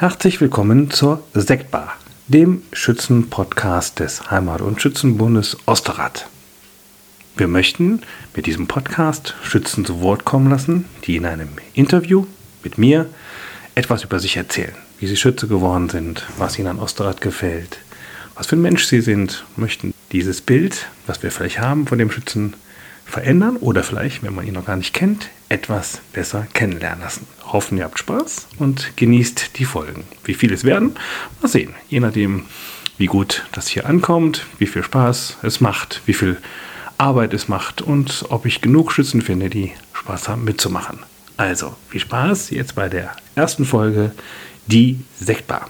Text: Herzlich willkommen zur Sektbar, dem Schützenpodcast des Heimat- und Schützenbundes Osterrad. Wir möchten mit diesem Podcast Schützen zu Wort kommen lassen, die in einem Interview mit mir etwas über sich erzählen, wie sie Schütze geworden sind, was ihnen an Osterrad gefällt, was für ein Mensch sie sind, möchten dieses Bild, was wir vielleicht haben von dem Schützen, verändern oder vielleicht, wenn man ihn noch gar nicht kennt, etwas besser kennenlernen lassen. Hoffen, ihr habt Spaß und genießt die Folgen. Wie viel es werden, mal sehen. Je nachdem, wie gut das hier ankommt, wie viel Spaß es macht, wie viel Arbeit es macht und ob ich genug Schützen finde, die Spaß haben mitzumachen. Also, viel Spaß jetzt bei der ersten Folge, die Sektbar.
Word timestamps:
Herzlich 0.00 0.40
willkommen 0.40 0.90
zur 0.90 1.22
Sektbar, 1.34 1.92
dem 2.26 2.62
Schützenpodcast 2.72 3.98
des 3.98 4.30
Heimat- 4.30 4.62
und 4.62 4.80
Schützenbundes 4.80 5.58
Osterrad. 5.66 6.26
Wir 7.36 7.48
möchten 7.48 8.00
mit 8.34 8.46
diesem 8.46 8.66
Podcast 8.66 9.34
Schützen 9.42 9.84
zu 9.84 10.00
Wort 10.00 10.24
kommen 10.24 10.48
lassen, 10.48 10.86
die 11.04 11.16
in 11.16 11.26
einem 11.26 11.50
Interview 11.74 12.24
mit 12.64 12.78
mir 12.78 13.10
etwas 13.74 14.02
über 14.02 14.20
sich 14.20 14.38
erzählen, 14.38 14.74
wie 15.00 15.06
sie 15.06 15.18
Schütze 15.18 15.48
geworden 15.48 15.90
sind, 15.90 16.24
was 16.38 16.58
ihnen 16.58 16.68
an 16.68 16.78
Osterrad 16.78 17.20
gefällt, 17.20 17.80
was 18.36 18.46
für 18.46 18.56
ein 18.56 18.62
Mensch 18.62 18.86
sie 18.86 19.02
sind, 19.02 19.44
möchten 19.56 19.92
dieses 20.12 20.40
Bild, 20.40 20.86
was 21.06 21.22
wir 21.22 21.30
vielleicht 21.30 21.60
haben 21.60 21.86
von 21.86 21.98
dem 21.98 22.10
Schützen, 22.10 22.54
verändern 23.10 23.56
oder 23.56 23.82
vielleicht, 23.82 24.22
wenn 24.22 24.34
man 24.34 24.46
ihn 24.46 24.54
noch 24.54 24.66
gar 24.66 24.76
nicht 24.76 24.94
kennt, 24.94 25.28
etwas 25.48 26.00
besser 26.12 26.46
kennenlernen 26.54 27.02
lassen. 27.02 27.26
Hoffen, 27.44 27.78
ihr 27.78 27.84
habt 27.84 27.98
Spaß 27.98 28.48
und 28.58 28.96
genießt 28.96 29.58
die 29.58 29.64
Folgen. 29.64 30.04
Wie 30.24 30.34
viel 30.34 30.52
es 30.52 30.64
werden, 30.64 30.96
mal 31.42 31.48
sehen. 31.48 31.74
Je 31.88 32.00
nachdem, 32.00 32.44
wie 32.98 33.06
gut 33.06 33.44
das 33.52 33.68
hier 33.68 33.86
ankommt, 33.86 34.46
wie 34.58 34.66
viel 34.66 34.82
Spaß 34.82 35.38
es 35.42 35.60
macht, 35.60 36.02
wie 36.06 36.14
viel 36.14 36.38
Arbeit 36.98 37.34
es 37.34 37.48
macht 37.48 37.82
und 37.82 38.26
ob 38.28 38.46
ich 38.46 38.60
genug 38.60 38.92
Schützen 38.92 39.22
finde, 39.22 39.50
die 39.50 39.72
Spaß 39.94 40.28
haben 40.28 40.44
mitzumachen. 40.44 41.00
Also, 41.36 41.74
viel 41.88 42.00
Spaß 42.00 42.50
jetzt 42.50 42.74
bei 42.74 42.88
der 42.90 43.16
ersten 43.34 43.64
Folge, 43.64 44.12
die 44.66 45.00
Sektbar. 45.18 45.68